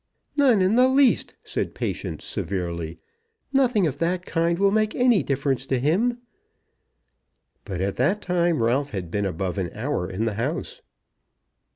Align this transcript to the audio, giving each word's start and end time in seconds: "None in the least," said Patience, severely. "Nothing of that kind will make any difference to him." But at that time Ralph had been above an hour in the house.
"None 0.35 0.63
in 0.63 0.73
the 0.73 0.87
least," 0.87 1.35
said 1.43 1.75
Patience, 1.75 2.25
severely. 2.25 2.97
"Nothing 3.53 3.85
of 3.85 3.99
that 3.99 4.25
kind 4.25 4.57
will 4.57 4.71
make 4.71 4.95
any 4.95 5.21
difference 5.21 5.67
to 5.67 5.77
him." 5.79 6.17
But 7.65 7.81
at 7.81 7.97
that 7.97 8.19
time 8.19 8.63
Ralph 8.63 8.89
had 8.89 9.11
been 9.11 9.27
above 9.27 9.59
an 9.59 9.69
hour 9.75 10.09
in 10.09 10.25
the 10.25 10.33
house. 10.41 10.81